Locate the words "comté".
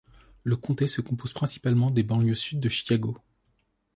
0.57-0.87